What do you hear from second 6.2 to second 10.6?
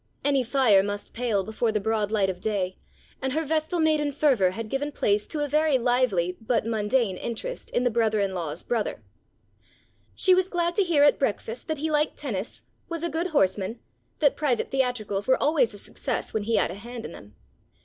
but mundane interest in the brother in law's brother. She was